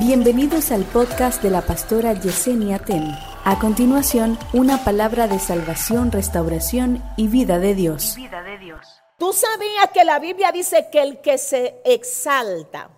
Bienvenidos 0.00 0.72
al 0.72 0.84
podcast 0.84 1.42
de 1.42 1.50
la 1.50 1.60
pastora 1.60 2.14
Yesenia 2.14 2.78
Ten. 2.78 3.14
A 3.44 3.58
continuación, 3.58 4.38
una 4.54 4.82
palabra 4.82 5.28
de 5.28 5.38
salvación, 5.38 6.10
restauración 6.10 7.04
y 7.18 7.28
vida 7.28 7.58
de 7.58 7.74
Dios. 7.74 8.14
vida 8.16 8.42
de 8.42 8.56
Dios. 8.56 8.80
¿Tú 9.18 9.34
sabías 9.34 9.90
que 9.92 10.04
la 10.04 10.18
Biblia 10.18 10.52
dice 10.52 10.88
que 10.90 11.02
el 11.02 11.20
que 11.20 11.36
se 11.36 11.82
exalta 11.84 12.88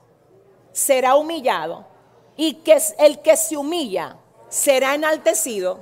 será 0.70 1.16
humillado 1.16 1.88
y 2.36 2.62
que 2.62 2.78
el 3.00 3.20
que 3.20 3.36
se 3.36 3.56
humilla 3.56 4.16
será 4.48 4.94
enaltecido? 4.94 5.80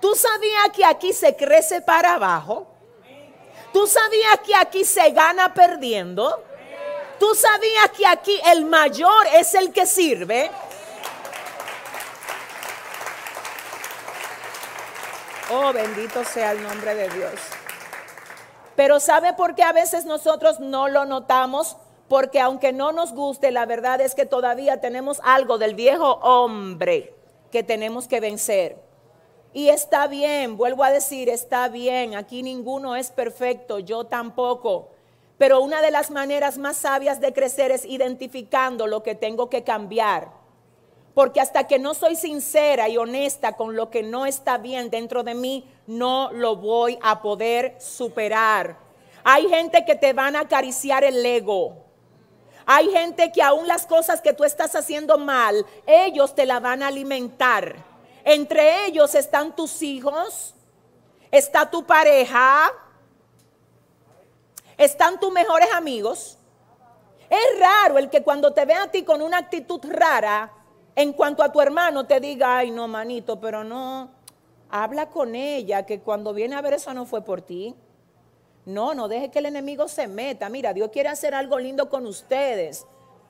¿Tú 0.00 0.14
sabías 0.14 0.70
que 0.76 0.84
aquí 0.84 1.12
se 1.12 1.34
crece 1.34 1.80
para 1.80 2.14
abajo? 2.14 2.68
¿Tú 3.72 3.84
sabías 3.84 4.38
que 4.46 4.54
aquí 4.54 4.84
se 4.84 5.10
gana 5.10 5.52
perdiendo? 5.54 6.44
¿Tú 7.20 7.34
sabías 7.34 7.90
que 7.90 8.06
aquí 8.06 8.40
el 8.46 8.64
mayor 8.64 9.26
es 9.34 9.54
el 9.54 9.74
que 9.74 9.84
sirve? 9.84 10.50
Oh, 15.52 15.70
bendito 15.74 16.24
sea 16.24 16.52
el 16.52 16.62
nombre 16.62 16.94
de 16.94 17.10
Dios. 17.10 17.34
Pero 18.74 19.00
¿sabe 19.00 19.34
por 19.34 19.54
qué 19.54 19.62
a 19.62 19.72
veces 19.72 20.06
nosotros 20.06 20.60
no 20.60 20.88
lo 20.88 21.04
notamos? 21.04 21.76
Porque 22.08 22.40
aunque 22.40 22.72
no 22.72 22.90
nos 22.90 23.12
guste, 23.12 23.50
la 23.50 23.66
verdad 23.66 24.00
es 24.00 24.14
que 24.14 24.24
todavía 24.24 24.80
tenemos 24.80 25.20
algo 25.22 25.58
del 25.58 25.74
viejo 25.74 26.14
hombre 26.22 27.14
que 27.52 27.62
tenemos 27.62 28.08
que 28.08 28.20
vencer. 28.20 28.82
Y 29.52 29.68
está 29.68 30.06
bien, 30.06 30.56
vuelvo 30.56 30.84
a 30.84 30.90
decir, 30.90 31.28
está 31.28 31.68
bien, 31.68 32.14
aquí 32.14 32.42
ninguno 32.42 32.96
es 32.96 33.10
perfecto, 33.10 33.78
yo 33.78 34.04
tampoco. 34.04 34.88
Pero 35.40 35.62
una 35.62 35.80
de 35.80 35.90
las 35.90 36.10
maneras 36.10 36.58
más 36.58 36.76
sabias 36.76 37.18
de 37.18 37.32
crecer 37.32 37.70
es 37.70 37.86
identificando 37.86 38.86
lo 38.86 39.02
que 39.02 39.14
tengo 39.14 39.48
que 39.48 39.64
cambiar. 39.64 40.30
Porque 41.14 41.40
hasta 41.40 41.66
que 41.66 41.78
no 41.78 41.94
soy 41.94 42.14
sincera 42.14 42.90
y 42.90 42.98
honesta 42.98 43.54
con 43.54 43.74
lo 43.74 43.88
que 43.88 44.02
no 44.02 44.26
está 44.26 44.58
bien 44.58 44.90
dentro 44.90 45.22
de 45.22 45.32
mí, 45.32 45.66
no 45.86 46.30
lo 46.30 46.56
voy 46.56 46.98
a 47.00 47.22
poder 47.22 47.74
superar. 47.80 48.76
Hay 49.24 49.48
gente 49.48 49.86
que 49.86 49.94
te 49.94 50.12
van 50.12 50.36
a 50.36 50.40
acariciar 50.40 51.04
el 51.04 51.24
ego. 51.24 51.86
Hay 52.66 52.90
gente 52.90 53.32
que 53.32 53.42
aún 53.42 53.66
las 53.66 53.86
cosas 53.86 54.20
que 54.20 54.34
tú 54.34 54.44
estás 54.44 54.74
haciendo 54.74 55.16
mal, 55.16 55.64
ellos 55.86 56.34
te 56.34 56.44
la 56.44 56.60
van 56.60 56.82
a 56.82 56.88
alimentar. 56.88 57.76
Entre 58.26 58.84
ellos 58.84 59.14
están 59.14 59.56
tus 59.56 59.80
hijos, 59.80 60.54
está 61.30 61.70
tu 61.70 61.86
pareja, 61.86 62.70
están 64.80 65.20
tus 65.20 65.30
mejores 65.30 65.68
amigos. 65.74 66.38
Es 67.28 67.60
raro 67.60 67.98
el 67.98 68.08
que 68.08 68.22
cuando 68.22 68.52
te 68.52 68.64
ve 68.64 68.74
a 68.74 68.90
ti 68.90 69.04
con 69.04 69.20
una 69.20 69.38
actitud 69.38 69.80
rara, 69.88 70.50
en 70.96 71.12
cuanto 71.12 71.42
a 71.42 71.52
tu 71.52 71.60
hermano 71.60 72.06
te 72.06 72.18
diga, 72.18 72.56
ay 72.58 72.70
no, 72.70 72.88
manito, 72.88 73.38
pero 73.38 73.62
no, 73.62 74.10
habla 74.70 75.10
con 75.10 75.34
ella, 75.34 75.84
que 75.84 76.00
cuando 76.00 76.32
viene 76.32 76.56
a 76.56 76.62
ver 76.62 76.72
eso 76.72 76.92
no 76.94 77.04
fue 77.04 77.22
por 77.22 77.42
ti. 77.42 77.74
No, 78.64 78.94
no 78.94 79.08
deje 79.08 79.30
que 79.30 79.38
el 79.40 79.46
enemigo 79.46 79.86
se 79.86 80.08
meta. 80.08 80.48
Mira, 80.48 80.72
Dios 80.72 80.90
quiere 80.90 81.08
hacer 81.10 81.34
algo 81.34 81.58
lindo 81.58 81.90
con 81.90 82.06
ustedes. 82.06 82.86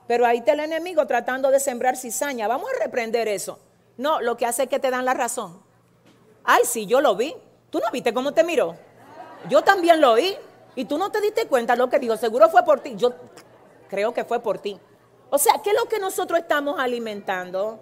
Pero 0.07 0.25
ahí 0.25 0.39
está 0.39 0.53
el 0.53 0.61
enemigo 0.61 1.05
tratando 1.05 1.51
de 1.51 1.59
sembrar 1.59 1.97
cizaña. 1.97 2.47
Vamos 2.47 2.69
a 2.69 2.83
reprender 2.83 3.27
eso. 3.27 3.59
No, 3.97 4.21
lo 4.21 4.37
que 4.37 4.45
hace 4.45 4.63
es 4.63 4.69
que 4.69 4.79
te 4.79 4.89
dan 4.89 5.05
la 5.05 5.13
razón. 5.13 5.61
Ay, 6.43 6.63
sí, 6.65 6.85
yo 6.85 7.01
lo 7.01 7.15
vi. 7.15 7.35
¿Tú 7.69 7.79
no 7.79 7.91
viste 7.91 8.13
cómo 8.13 8.33
te 8.33 8.43
miró? 8.43 8.75
Yo 9.49 9.63
también 9.63 9.99
lo 9.99 10.13
oí. 10.13 10.35
Y 10.75 10.85
tú 10.85 10.97
no 10.97 11.11
te 11.11 11.21
diste 11.21 11.47
cuenta 11.47 11.75
lo 11.75 11.89
que 11.89 11.99
dijo, 11.99 12.15
seguro 12.17 12.49
fue 12.49 12.63
por 12.63 12.79
ti. 12.79 12.95
Yo 12.95 13.13
creo 13.89 14.13
que 14.13 14.23
fue 14.23 14.39
por 14.39 14.59
ti. 14.59 14.79
O 15.29 15.37
sea, 15.37 15.61
¿qué 15.63 15.71
es 15.71 15.75
lo 15.75 15.87
que 15.87 15.99
nosotros 15.99 16.39
estamos 16.39 16.79
alimentando? 16.79 17.79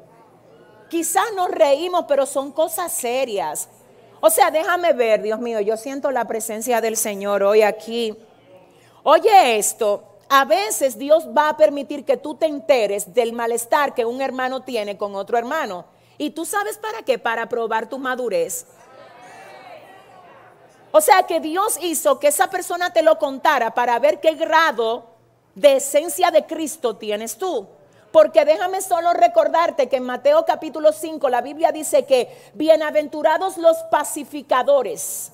Quizás 0.90 1.26
nos 1.36 1.50
reímos, 1.50 2.06
pero 2.08 2.26
son 2.26 2.52
cosas 2.52 2.92
serias. 2.92 3.70
O 4.22 4.30
sea, 4.30 4.52
déjame 4.52 4.94
ver, 4.94 5.22
Dios 5.22 5.40
mío, 5.40 5.60
yo 5.62 5.78
siento 5.78 6.12
la 6.12 6.26
presencia 6.26 6.82
del 6.82 6.98
Señor 6.98 7.44
hoy 7.44 7.62
aquí. 7.62 8.18
Oye 9.04 9.58
esto, 9.58 10.04
a 10.30 10.46
veces 10.46 10.98
Dios 10.98 11.28
va 11.36 11.50
a 11.50 11.58
permitir 11.58 12.06
que 12.06 12.18
tú 12.18 12.36
te 12.36 12.46
enteres 12.46 13.14
del 13.14 13.34
malestar 13.34 13.94
que 13.94 14.06
un 14.06 14.22
hermano 14.22 14.62
tiene 14.62 14.98
con 14.98 15.16
otro 15.16 15.38
hermano. 15.38 15.86
¿Y 16.18 16.32
tú 16.32 16.46
sabes 16.46 16.78
para 16.78 17.02
qué? 17.04 17.18
Para 17.18 17.48
probar 17.48 17.88
tu 17.88 17.98
madurez. 17.98 18.68
O 20.92 21.02
sea 21.02 21.24
que 21.24 21.40
Dios 21.40 21.78
hizo 21.82 22.20
que 22.20 22.30
esa 22.30 22.50
persona 22.50 22.92
te 22.92 23.04
lo 23.04 23.20
contara 23.20 23.74
para 23.74 24.00
ver 24.00 24.20
qué 24.20 24.34
grado 24.34 25.06
de 25.54 25.76
esencia 25.76 26.32
de 26.32 26.46
Cristo 26.46 26.96
tienes 26.96 27.38
tú. 27.38 27.68
Porque 28.12 28.44
déjame 28.44 28.82
solo 28.82 29.14
recordarte 29.14 29.88
que 29.88 29.98
en 29.98 30.04
Mateo 30.04 30.44
capítulo 30.46 30.92
5 30.92 31.30
la 31.30 31.42
Biblia 31.42 31.72
dice 31.72 32.06
que 32.06 32.52
bienaventurados 32.56 33.58
los 33.58 33.78
pacificadores, 33.92 35.32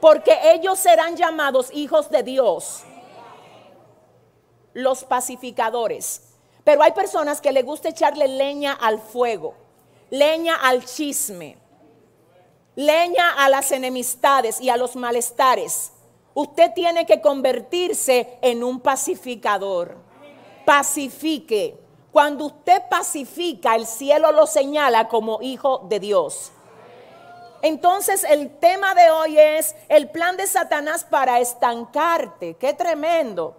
porque 0.00 0.36
ellos 0.52 0.76
serán 0.80 1.16
llamados 1.16 1.70
hijos 1.72 2.10
de 2.10 2.24
Dios. 2.24 2.82
Los 4.72 5.04
pacificadores. 5.04 6.22
Pero 6.64 6.82
hay 6.82 6.92
personas 6.92 7.40
que 7.40 7.52
le 7.52 7.62
gusta 7.62 7.90
echarle 7.90 8.26
leña 8.26 8.72
al 8.72 8.98
fuego, 8.98 9.54
leña 10.10 10.56
al 10.56 10.84
chisme 10.84 11.58
leña 12.80 13.32
a 13.32 13.50
las 13.50 13.72
enemistades 13.72 14.58
y 14.58 14.70
a 14.70 14.76
los 14.78 14.96
malestares. 14.96 15.92
Usted 16.32 16.72
tiene 16.72 17.04
que 17.04 17.20
convertirse 17.20 18.38
en 18.40 18.64
un 18.64 18.80
pacificador. 18.80 19.98
Pacifique. 20.64 21.78
Cuando 22.10 22.46
usted 22.46 22.82
pacifica, 22.88 23.76
el 23.76 23.86
cielo 23.86 24.32
lo 24.32 24.46
señala 24.46 25.08
como 25.08 25.42
hijo 25.42 25.86
de 25.90 26.00
Dios. 26.00 26.52
Entonces 27.60 28.24
el 28.24 28.58
tema 28.58 28.94
de 28.94 29.10
hoy 29.10 29.38
es 29.38 29.76
el 29.90 30.08
plan 30.08 30.38
de 30.38 30.46
Satanás 30.46 31.04
para 31.04 31.38
estancarte. 31.38 32.54
Qué 32.54 32.72
tremendo. 32.72 33.56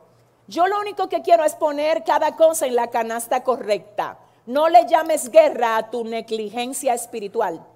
Yo 0.47 0.65
lo 0.65 0.79
único 0.79 1.07
que 1.09 1.21
quiero 1.21 1.43
es 1.43 1.53
poner 1.53 2.03
cada 2.03 2.35
cosa 2.35 2.65
en 2.65 2.75
la 2.75 2.87
canasta 2.87 3.43
correcta. 3.43 4.17
No 4.47 4.67
le 4.67 4.87
llames 4.87 5.29
guerra 5.29 5.77
a 5.77 5.91
tu 5.91 6.03
negligencia 6.03 6.95
espiritual. 6.95 7.67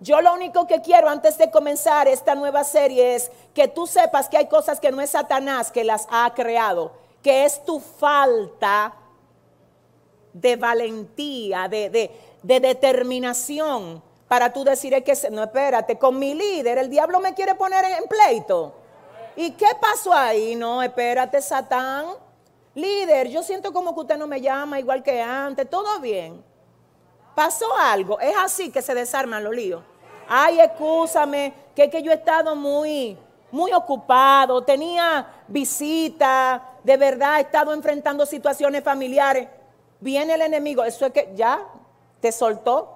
Yo 0.00 0.20
lo 0.20 0.34
único 0.34 0.66
que 0.66 0.82
quiero 0.82 1.08
antes 1.08 1.38
de 1.38 1.50
comenzar 1.50 2.08
esta 2.08 2.34
nueva 2.34 2.64
serie 2.64 3.14
es 3.14 3.30
que 3.54 3.68
tú 3.68 3.86
sepas 3.86 4.28
que 4.28 4.36
hay 4.36 4.48
cosas 4.48 4.80
que 4.80 4.90
no 4.90 5.00
es 5.00 5.10
Satanás 5.10 5.70
que 5.70 5.84
las 5.84 6.06
ha 6.10 6.32
creado, 6.34 6.92
que 7.22 7.44
es 7.44 7.64
tu 7.64 7.80
falta 7.80 8.94
de 10.32 10.56
valentía, 10.56 11.68
de, 11.68 12.10
determinación 12.42 14.02
para 14.26 14.52
tú 14.52 14.64
decir 14.64 15.02
que 15.04 15.16
no 15.30 15.44
espérate, 15.44 15.96
con 15.96 16.18
mi 16.18 16.34
líder 16.34 16.78
el 16.78 16.90
diablo 16.90 17.20
me 17.20 17.34
quiere 17.34 17.54
poner 17.54 17.84
en 17.84 18.04
pleito. 18.08 18.74
¿Y 19.36 19.52
qué 19.52 19.68
pasó 19.80 20.12
ahí? 20.12 20.54
No, 20.54 20.82
espérate, 20.82 21.40
Satán. 21.40 22.06
Líder, 22.74 23.28
yo 23.28 23.42
siento 23.42 23.72
como 23.72 23.94
que 23.94 24.00
usted 24.00 24.16
no 24.16 24.26
me 24.26 24.40
llama 24.40 24.80
igual 24.80 25.02
que 25.02 25.22
antes, 25.22 25.68
todo 25.70 26.00
bien. 26.00 26.42
Pasó 27.34 27.66
algo, 27.76 28.20
es 28.20 28.36
así 28.36 28.70
que 28.70 28.82
se 28.82 28.94
desarman 28.94 29.42
los 29.42 29.54
líos 29.54 29.82
ay, 30.28 30.60
escúchame, 30.60 31.52
que, 31.74 31.90
que 31.90 32.02
yo 32.02 32.10
he 32.10 32.14
estado 32.14 32.54
muy, 32.54 33.16
muy 33.50 33.72
ocupado, 33.72 34.62
tenía 34.62 35.26
visita, 35.48 36.62
de 36.82 36.96
verdad 36.96 37.38
he 37.38 37.42
estado 37.42 37.72
enfrentando 37.72 38.26
situaciones 38.26 38.82
familiares. 38.82 39.48
Viene 40.00 40.34
el 40.34 40.42
enemigo, 40.42 40.84
eso 40.84 41.06
es 41.06 41.12
que 41.12 41.32
ya 41.34 41.62
te 42.20 42.30
soltó. 42.32 42.90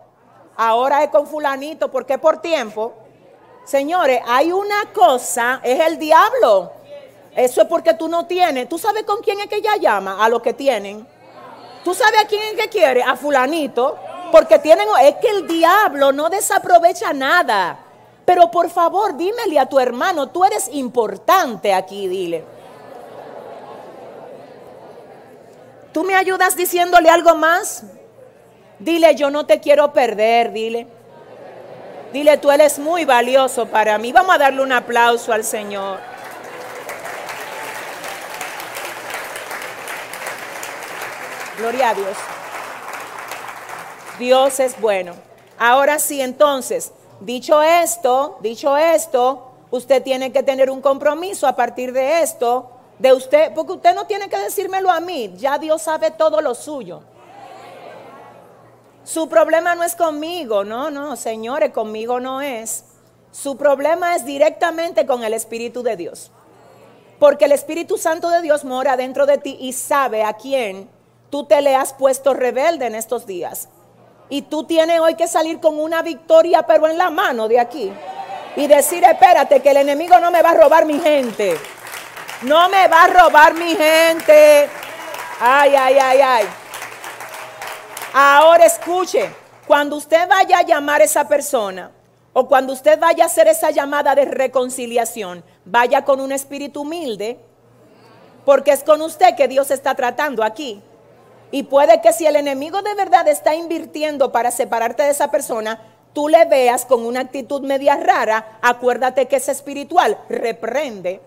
Ahora 0.56 1.05
es 1.05 1.10
con 1.10 1.26
fulanito, 1.26 1.91
porque 1.91 2.19
por 2.19 2.41
tiempo. 2.41 2.93
Señores, 3.65 4.20
hay 4.26 4.50
una 4.53 4.93
cosa, 4.93 5.60
es 5.62 5.78
el 5.81 5.99
diablo. 5.99 6.72
Eso 7.34 7.62
es 7.62 7.69
porque 7.69 7.94
tú 7.94 8.09
no 8.09 8.26
tienes. 8.26 8.69
¿Tú 8.69 8.78
sabes 8.78 9.05
con 9.05 9.20
quién 9.23 9.38
es 9.41 9.46
que 9.46 9.56
ella 9.56 9.76
llama? 9.76 10.25
A 10.25 10.29
los 10.29 10.43
que 10.43 10.52
tienen. 10.52 11.06
¿Tú 11.84 11.94
sabes 11.94 12.20
a 12.25 12.26
quién 12.26 12.43
es 12.43 12.55
que 12.55 12.69
quiere? 12.69 13.02
A 13.02 13.14
fulanito. 13.14 13.96
Porque 14.30 14.58
tienen, 14.58 14.86
es 15.02 15.16
que 15.16 15.28
el 15.28 15.46
diablo 15.46 16.12
no 16.12 16.28
desaprovecha 16.28 17.12
nada. 17.12 17.78
Pero 18.25 18.50
por 18.50 18.69
favor, 18.69 19.16
dímele 19.16 19.58
a 19.58 19.66
tu 19.66 19.80
hermano, 19.80 20.28
tú 20.28 20.44
eres 20.44 20.69
importante 20.72 21.72
aquí, 21.72 22.08
dile. 22.08 22.44
¿Tú 25.92 26.04
me 26.04 26.14
ayudas 26.14 26.54
diciéndole 26.54 27.08
algo 27.08 27.34
más? 27.34 27.84
Dile, 28.78 29.14
yo 29.14 29.30
no 29.30 29.46
te 29.46 29.60
quiero 29.60 29.92
perder, 29.92 30.52
dile. 30.52 30.86
Dile, 32.12 32.36
tú 32.38 32.50
eres 32.50 32.78
muy 32.78 33.04
valioso 33.04 33.66
para 33.66 33.98
mí. 33.98 34.12
Vamos 34.12 34.34
a 34.34 34.38
darle 34.38 34.62
un 34.62 34.72
aplauso 34.72 35.32
al 35.32 35.44
Señor. 35.44 35.98
Gloria 41.58 41.90
a 41.90 41.94
Dios. 41.94 42.16
Dios 44.19 44.61
es 44.61 44.81
bueno. 44.81 45.15
Ahora 45.59 45.99
sí, 45.99 46.20
entonces, 46.20 46.93
dicho 47.20 47.62
esto, 47.62 48.38
dicho 48.41 48.76
esto, 48.76 49.53
usted 49.70 50.03
tiene 50.03 50.32
que 50.32 50.43
tener 50.43 50.70
un 50.70 50.81
compromiso 50.81 51.47
a 51.47 51.56
partir 51.56 51.93
de 51.93 52.23
esto 52.23 52.70
De 52.99 53.12
usted, 53.12 53.55
porque 53.55 53.75
usted 53.75 53.94
no 53.94 54.06
tiene 54.06 54.29
que 54.29 54.38
decírmelo 54.38 54.91
a 54.91 54.99
mí, 54.99 55.32
ya 55.37 55.56
Dios 55.56 55.82
sabe 55.82 56.11
todo 56.11 56.41
lo 56.41 56.53
suyo. 56.56 57.03
Su 59.05 59.29
problema 59.29 59.76
no 59.76 59.85
es 59.85 59.94
conmigo, 59.94 60.65
no, 60.65 60.91
no, 60.91 61.15
señores, 61.15 61.73
conmigo 61.73 62.19
no 62.19 62.41
es. 62.41 62.85
Su 63.31 63.56
problema 63.56 64.17
es 64.17 64.25
directamente 64.25 65.06
con 65.06 65.23
el 65.23 65.32
Espíritu 65.32 65.85
de 65.85 65.97
Dios. 65.97 66.32
Porque 67.20 67.44
el 67.44 67.53
Espíritu 67.53 67.99
Santo 67.99 68.31
de 68.31 68.43
Dios 68.43 68.65
mora 68.65 68.97
dentro 68.97 69.26
de 69.26 69.38
ti 69.38 69.56
y 69.61 69.73
sabe 69.75 70.25
a 70.25 70.32
quién 70.32 70.91
tú 71.31 71.44
te 71.44 71.62
le 71.62 71.76
has 71.76 71.93
puesto 71.93 72.35
rebelde 72.35 72.87
en 72.87 72.97
estos 72.97 73.26
días. 73.26 73.69
Y 74.30 74.42
tú 74.42 74.64
tienes 74.64 75.00
hoy 75.00 75.14
que 75.14 75.26
salir 75.26 75.60
con 75.60 75.78
una 75.78 76.02
victoria, 76.02 76.62
pero 76.62 76.86
en 76.86 76.98
la 76.98 77.10
mano 77.10 77.48
de 77.48 77.58
aquí. 77.58 77.92
Y 78.56 78.66
decir, 78.66 79.04
espérate, 79.04 79.60
que 79.60 79.70
el 79.70 79.78
enemigo 79.78 80.19
no 80.20 80.30
me 80.30 80.42
va 80.42 80.50
a 80.50 80.54
robar 80.54 80.84
mi 80.84 80.98
gente. 80.98 81.58
No 82.42 82.69
me 82.69 82.86
va 82.88 83.04
a 83.04 83.08
robar 83.08 83.54
mi 83.54 83.75
gente. 83.75 84.69
Ay, 85.40 85.75
ay, 85.75 85.98
ay, 85.98 86.20
ay. 86.20 86.44
Ahora 88.12 88.66
escuche, 88.66 89.30
cuando 89.66 89.96
usted 89.96 90.28
vaya 90.28 90.58
a 90.58 90.62
llamar 90.62 91.00
a 91.00 91.04
esa 91.04 91.26
persona, 91.28 91.90
o 92.32 92.46
cuando 92.46 92.72
usted 92.72 92.98
vaya 92.98 93.24
a 93.24 93.26
hacer 93.26 93.48
esa 93.48 93.70
llamada 93.70 94.14
de 94.14 94.24
reconciliación, 94.24 95.42
vaya 95.64 96.04
con 96.04 96.20
un 96.20 96.32
espíritu 96.32 96.82
humilde, 96.82 97.38
porque 98.44 98.72
es 98.72 98.82
con 98.82 99.02
usted 99.02 99.34
que 99.36 99.48
Dios 99.48 99.70
está 99.70 99.94
tratando 99.94 100.42
aquí. 100.42 100.82
Y 101.50 101.64
puede 101.64 102.00
que 102.00 102.12
si 102.12 102.26
el 102.26 102.36
enemigo 102.36 102.82
de 102.82 102.94
verdad 102.94 103.26
está 103.28 103.54
invirtiendo 103.54 104.32
para 104.32 104.50
separarte 104.50 105.02
de 105.02 105.10
esa 105.10 105.30
persona, 105.30 105.80
tú 106.12 106.28
le 106.28 106.44
veas 106.44 106.84
con 106.84 107.06
una 107.06 107.20
actitud 107.20 107.62
media 107.62 107.96
rara, 107.96 108.58
acuérdate 108.60 109.26
que 109.26 109.36
es 109.36 109.48
espiritual, 109.48 110.18
reprende. 110.28 111.20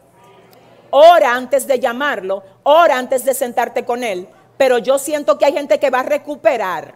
Ora 0.92 1.34
antes 1.34 1.66
de 1.68 1.80
llamarlo, 1.80 2.44
ora 2.64 2.98
antes 2.98 3.26
de 3.26 3.34
sentarte 3.34 3.86
con 3.86 4.04
él. 4.04 4.28
Pero 4.58 4.78
yo 4.78 5.00
siento 5.00 5.38
que 5.38 5.46
hay 5.46 5.54
gente 5.54 5.80
que 5.80 5.90
va 5.90 6.02
a 6.02 6.04
recuperar 6.04 6.94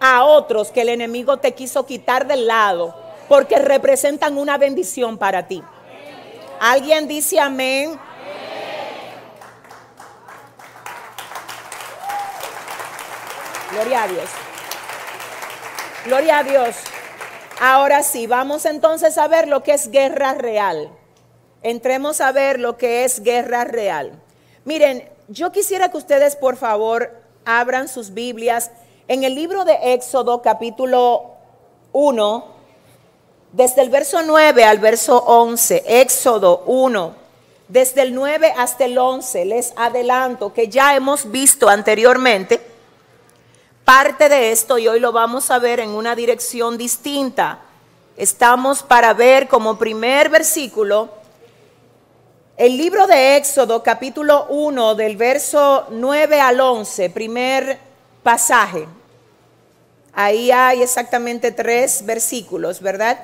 a 0.00 0.24
otros 0.24 0.70
que 0.70 0.82
el 0.82 0.90
enemigo 0.90 1.38
te 1.38 1.54
quiso 1.54 1.86
quitar 1.86 2.26
del 2.26 2.46
lado 2.46 2.94
porque 3.28 3.58
representan 3.58 4.36
una 4.38 4.58
bendición 4.58 5.18
para 5.18 5.46
ti. 5.46 5.62
¿Alguien 6.60 7.06
dice 7.06 7.38
amén? 7.38 7.98
Gloria 13.78 14.02
a 14.02 14.08
Dios. 14.08 14.30
Gloria 16.04 16.38
a 16.38 16.42
Dios. 16.42 16.76
Ahora 17.60 18.02
sí, 18.02 18.26
vamos 18.26 18.64
entonces 18.64 19.16
a 19.18 19.28
ver 19.28 19.46
lo 19.46 19.62
que 19.62 19.72
es 19.72 19.92
guerra 19.92 20.34
real. 20.34 20.90
Entremos 21.62 22.20
a 22.20 22.32
ver 22.32 22.58
lo 22.58 22.76
que 22.76 23.04
es 23.04 23.22
guerra 23.22 23.62
real. 23.62 24.20
Miren, 24.64 25.08
yo 25.28 25.52
quisiera 25.52 25.92
que 25.92 25.96
ustedes 25.96 26.34
por 26.34 26.56
favor 26.56 27.12
abran 27.44 27.86
sus 27.86 28.14
Biblias 28.14 28.72
en 29.06 29.22
el 29.22 29.36
libro 29.36 29.64
de 29.64 29.94
Éxodo 29.94 30.42
capítulo 30.42 31.36
1, 31.92 32.46
desde 33.52 33.82
el 33.82 33.90
verso 33.90 34.22
9 34.22 34.64
al 34.64 34.80
verso 34.80 35.18
11. 35.18 35.84
Éxodo 35.86 36.64
1, 36.66 37.14
desde 37.68 38.02
el 38.02 38.12
9 38.12 38.54
hasta 38.56 38.86
el 38.86 38.98
11. 38.98 39.44
Les 39.44 39.72
adelanto 39.76 40.52
que 40.52 40.66
ya 40.66 40.96
hemos 40.96 41.30
visto 41.30 41.68
anteriormente 41.68 42.67
parte 43.88 44.28
de 44.28 44.52
esto 44.52 44.76
y 44.76 44.86
hoy 44.86 45.00
lo 45.00 45.12
vamos 45.12 45.50
a 45.50 45.58
ver 45.58 45.80
en 45.80 45.88
una 45.88 46.14
dirección 46.14 46.76
distinta. 46.76 47.60
Estamos 48.18 48.82
para 48.82 49.14
ver 49.14 49.48
como 49.48 49.78
primer 49.78 50.28
versículo 50.28 51.08
el 52.58 52.76
libro 52.76 53.06
de 53.06 53.38
Éxodo 53.38 53.82
capítulo 53.82 54.44
1 54.50 54.94
del 54.94 55.16
verso 55.16 55.86
9 55.88 56.38
al 56.38 56.60
11, 56.60 57.08
primer 57.08 57.78
pasaje. 58.22 58.86
Ahí 60.12 60.50
hay 60.50 60.82
exactamente 60.82 61.50
tres 61.50 62.04
versículos, 62.04 62.82
¿verdad? 62.82 63.18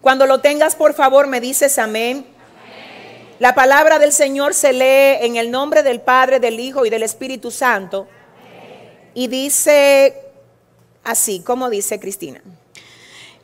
Cuando 0.00 0.24
lo 0.24 0.40
tengas, 0.40 0.74
por 0.74 0.94
favor, 0.94 1.26
me 1.26 1.42
dices 1.42 1.78
amén. 1.78 2.24
La 3.40 3.54
palabra 3.54 3.98
del 3.98 4.12
Señor 4.12 4.54
se 4.54 4.72
lee 4.72 5.26
en 5.26 5.36
el 5.36 5.50
nombre 5.50 5.82
del 5.82 6.00
Padre, 6.00 6.40
del 6.40 6.58
Hijo 6.58 6.86
y 6.86 6.88
del 6.88 7.02
Espíritu 7.02 7.50
Santo. 7.50 8.08
Y 9.14 9.28
dice 9.28 10.14
así, 11.04 11.40
como 11.40 11.70
dice 11.70 12.00
Cristina. 12.00 12.40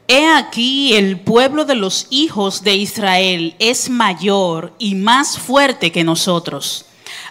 He 0.08 0.26
aquí 0.26 0.94
el 0.94 1.20
pueblo 1.20 1.64
de 1.64 1.76
los 1.76 2.08
hijos 2.10 2.64
de 2.64 2.74
Israel 2.74 3.54
es 3.60 3.88
mayor 3.88 4.74
y 4.76 4.96
más 4.96 5.38
fuerte 5.38 5.92
que 5.92 6.02
nosotros. 6.02 6.86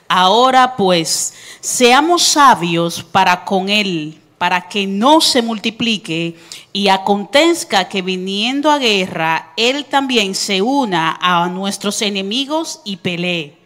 Ahora 0.07 0.77
pues, 0.77 1.33
seamos 1.59 2.23
sabios 2.23 3.03
para 3.03 3.43
con 3.43 3.67
él, 3.67 4.21
para 4.37 4.69
que 4.69 4.87
no 4.87 5.19
se 5.19 5.41
multiplique 5.41 6.37
y 6.71 6.87
acontezca 6.87 7.89
que 7.89 8.01
viniendo 8.01 8.71
a 8.71 8.77
guerra, 8.77 9.51
él 9.57 9.83
también 9.83 10.33
se 10.33 10.61
una 10.61 11.19
a 11.21 11.49
nuestros 11.49 12.01
enemigos 12.01 12.79
y 12.85 12.95
pelee. 12.95 13.57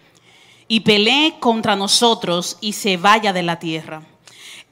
Y 0.68 0.80
pelee 0.80 1.36
contra 1.40 1.76
nosotros 1.76 2.58
y 2.62 2.74
se 2.74 2.98
vaya 2.98 3.32
de 3.32 3.44
la 3.44 3.60
tierra. 3.60 4.02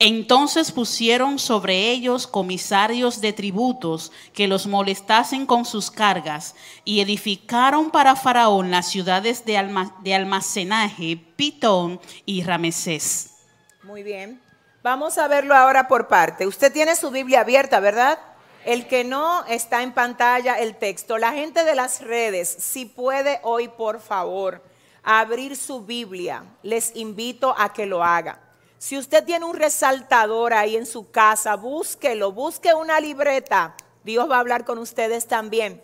Entonces 0.03 0.71
pusieron 0.71 1.37
sobre 1.37 1.91
ellos 1.91 2.25
comisarios 2.25 3.21
de 3.21 3.33
tributos 3.33 4.11
que 4.33 4.47
los 4.47 4.65
molestasen 4.65 5.45
con 5.45 5.63
sus 5.63 5.91
cargas 5.91 6.55
y 6.83 7.01
edificaron 7.01 7.91
para 7.91 8.15
Faraón 8.15 8.71
las 8.71 8.89
ciudades 8.89 9.45
de, 9.45 9.59
almacenaje, 10.15 11.23
Pitón 11.35 12.01
y 12.25 12.41
Ramesés. 12.41 13.35
Muy 13.83 14.01
bien. 14.01 14.41
Vamos 14.81 15.19
a 15.19 15.27
verlo 15.27 15.53
ahora 15.53 15.87
por 15.87 16.07
parte. 16.07 16.47
Usted 16.47 16.73
tiene 16.73 16.95
su 16.95 17.11
Biblia 17.11 17.41
abierta, 17.41 17.79
¿verdad? 17.79 18.17
El 18.65 18.87
que 18.87 19.03
no 19.03 19.45
está 19.45 19.83
en 19.83 19.91
pantalla 19.91 20.55
el 20.55 20.77
texto. 20.77 21.19
La 21.19 21.31
gente 21.31 21.63
de 21.63 21.75
las 21.75 22.01
redes, 22.01 22.49
si 22.49 22.85
puede 22.85 23.39
hoy, 23.43 23.67
por 23.67 23.99
favor, 23.99 24.63
abrir 25.03 25.55
su 25.55 25.85
Biblia, 25.85 26.43
les 26.63 26.95
invito 26.95 27.53
a 27.55 27.71
que 27.71 27.85
lo 27.85 28.03
haga. 28.03 28.50
Si 28.81 28.97
usted 28.97 29.23
tiene 29.23 29.45
un 29.45 29.55
resaltador 29.55 30.55
ahí 30.55 30.75
en 30.75 30.87
su 30.87 31.11
casa, 31.11 31.55
búsquelo, 31.55 32.31
busque 32.31 32.73
una 32.73 32.99
libreta. 32.99 33.75
Dios 34.03 34.27
va 34.27 34.37
a 34.37 34.39
hablar 34.39 34.65
con 34.65 34.79
ustedes 34.79 35.27
también. 35.27 35.83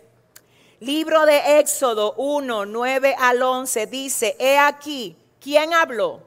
Libro 0.80 1.24
de 1.24 1.60
Éxodo 1.60 2.14
1, 2.16 2.66
9 2.66 3.14
al 3.16 3.40
11 3.40 3.86
dice, 3.86 4.36
he 4.40 4.58
aquí, 4.58 5.16
¿quién 5.40 5.74
habló? 5.74 6.24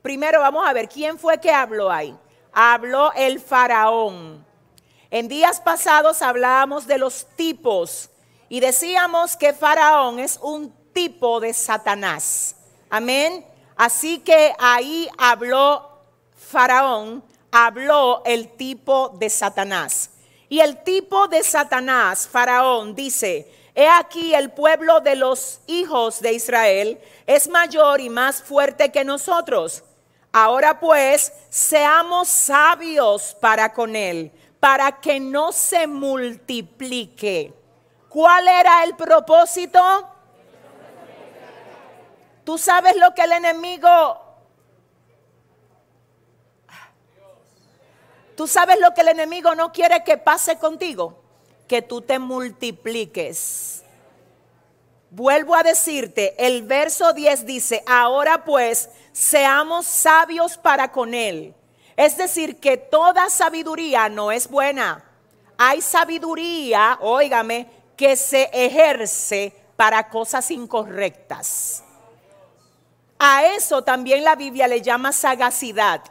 Primero 0.00 0.40
vamos 0.40 0.66
a 0.66 0.72
ver, 0.72 0.88
¿quién 0.88 1.18
fue 1.18 1.38
que 1.40 1.50
habló 1.50 1.90
ahí? 1.90 2.16
Habló 2.54 3.12
el 3.12 3.38
faraón. 3.38 4.46
En 5.10 5.28
días 5.28 5.60
pasados 5.60 6.22
hablábamos 6.22 6.86
de 6.86 6.96
los 6.96 7.26
tipos 7.36 8.08
y 8.48 8.60
decíamos 8.60 9.36
que 9.36 9.52
faraón 9.52 10.18
es 10.18 10.38
un 10.40 10.74
tipo 10.94 11.38
de 11.40 11.52
Satanás. 11.52 12.56
Amén. 12.88 13.44
Así 13.76 14.20
que 14.20 14.54
ahí 14.58 15.06
habló 15.18 15.93
Faraón 16.44 17.24
habló 17.50 18.22
el 18.24 18.48
tipo 18.56 19.10
de 19.10 19.30
Satanás. 19.30 20.10
Y 20.48 20.60
el 20.60 20.82
tipo 20.82 21.26
de 21.28 21.42
Satanás, 21.42 22.28
Faraón, 22.30 22.94
dice, 22.94 23.50
he 23.74 23.88
aquí 23.88 24.34
el 24.34 24.50
pueblo 24.50 25.00
de 25.00 25.16
los 25.16 25.60
hijos 25.66 26.20
de 26.20 26.32
Israel 26.32 27.00
es 27.26 27.48
mayor 27.48 28.00
y 28.00 28.10
más 28.10 28.42
fuerte 28.42 28.92
que 28.92 29.04
nosotros. 29.04 29.82
Ahora 30.32 30.80
pues, 30.80 31.32
seamos 31.48 32.28
sabios 32.28 33.36
para 33.40 33.72
con 33.72 33.96
él, 33.96 34.32
para 34.60 35.00
que 35.00 35.18
no 35.20 35.52
se 35.52 35.86
multiplique. 35.86 37.52
¿Cuál 38.08 38.46
era 38.48 38.84
el 38.84 38.94
propósito? 38.96 39.80
Tú 42.44 42.58
sabes 42.58 42.96
lo 42.96 43.14
que 43.14 43.22
el 43.22 43.32
enemigo 43.32 44.23
Tú 48.36 48.46
sabes 48.46 48.78
lo 48.80 48.92
que 48.94 49.02
el 49.02 49.08
enemigo 49.08 49.54
no 49.54 49.72
quiere 49.72 50.02
que 50.04 50.18
pase 50.18 50.58
contigo, 50.58 51.16
que 51.68 51.82
tú 51.82 52.00
te 52.00 52.18
multipliques. 52.18 53.82
Vuelvo 55.10 55.54
a 55.54 55.62
decirte, 55.62 56.34
el 56.44 56.62
verso 56.62 57.12
10 57.12 57.46
dice, 57.46 57.84
ahora 57.86 58.44
pues 58.44 58.90
seamos 59.12 59.86
sabios 59.86 60.58
para 60.58 60.90
con 60.90 61.14
él. 61.14 61.54
Es 61.96 62.16
decir, 62.16 62.58
que 62.58 62.76
toda 62.76 63.30
sabiduría 63.30 64.08
no 64.08 64.32
es 64.32 64.48
buena. 64.48 65.04
Hay 65.56 65.80
sabiduría, 65.80 66.98
óigame, 67.00 67.68
que 67.96 68.16
se 68.16 68.50
ejerce 68.52 69.54
para 69.76 70.08
cosas 70.08 70.50
incorrectas. 70.50 71.84
A 73.18 73.44
eso 73.46 73.82
también 73.82 74.24
la 74.24 74.34
Biblia 74.34 74.66
le 74.66 74.82
llama 74.82 75.12
sagacidad. 75.12 76.02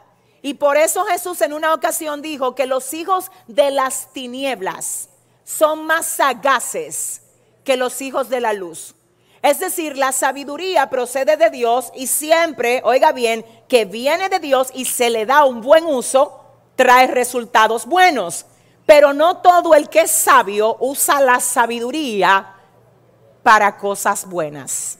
Y 0.44 0.52
por 0.52 0.76
eso 0.76 1.06
Jesús 1.06 1.40
en 1.40 1.54
una 1.54 1.72
ocasión 1.72 2.20
dijo 2.20 2.54
que 2.54 2.66
los 2.66 2.92
hijos 2.92 3.30
de 3.46 3.70
las 3.70 4.12
tinieblas 4.12 5.08
son 5.42 5.86
más 5.86 6.04
sagaces 6.04 7.22
que 7.64 7.78
los 7.78 8.02
hijos 8.02 8.28
de 8.28 8.42
la 8.42 8.52
luz. 8.52 8.94
Es 9.40 9.58
decir, 9.58 9.96
la 9.96 10.12
sabiduría 10.12 10.90
procede 10.90 11.38
de 11.38 11.48
Dios 11.48 11.90
y 11.94 12.08
siempre, 12.08 12.82
oiga 12.84 13.12
bien, 13.12 13.42
que 13.68 13.86
viene 13.86 14.28
de 14.28 14.38
Dios 14.38 14.68
y 14.74 14.84
se 14.84 15.08
le 15.08 15.24
da 15.24 15.46
un 15.46 15.62
buen 15.62 15.86
uso, 15.86 16.44
trae 16.76 17.06
resultados 17.06 17.86
buenos. 17.86 18.44
Pero 18.84 19.14
no 19.14 19.38
todo 19.38 19.74
el 19.74 19.88
que 19.88 20.00
es 20.00 20.10
sabio 20.10 20.76
usa 20.78 21.22
la 21.22 21.40
sabiduría 21.40 22.54
para 23.42 23.78
cosas 23.78 24.26
buenas. 24.26 24.98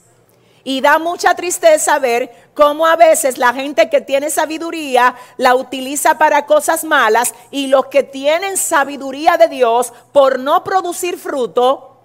Y 0.66 0.80
da 0.80 0.98
mucha 0.98 1.34
tristeza 1.34 1.98
ver 1.98 2.43
cómo 2.54 2.86
a 2.86 2.96
veces 2.96 3.38
la 3.38 3.52
gente 3.52 3.90
que 3.90 4.00
tiene 4.00 4.30
sabiduría 4.30 5.14
la 5.36 5.54
utiliza 5.54 6.18
para 6.18 6.46
cosas 6.46 6.84
malas 6.84 7.34
y 7.50 7.66
los 7.66 7.86
que 7.86 8.02
tienen 8.02 8.56
sabiduría 8.56 9.36
de 9.36 9.48
Dios 9.48 9.92
por 10.12 10.38
no 10.38 10.64
producir 10.64 11.18
fruto, 11.18 12.00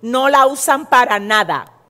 no 0.00 0.28
la 0.28 0.46
usan 0.46 0.86
para 0.86 1.18
nada. 1.18 1.81